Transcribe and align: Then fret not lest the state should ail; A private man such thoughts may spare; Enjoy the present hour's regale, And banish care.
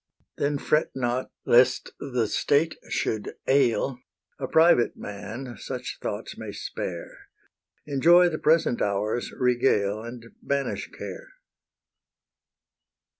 Then 0.39 0.57
fret 0.57 0.89
not 0.95 1.29
lest 1.45 1.91
the 1.99 2.25
state 2.25 2.73
should 2.89 3.35
ail; 3.47 3.99
A 4.39 4.47
private 4.47 4.97
man 4.97 5.55
such 5.59 5.99
thoughts 6.01 6.35
may 6.39 6.51
spare; 6.51 7.27
Enjoy 7.85 8.27
the 8.27 8.39
present 8.39 8.81
hour's 8.81 9.31
regale, 9.31 10.01
And 10.01 10.25
banish 10.41 10.89
care. 10.89 11.27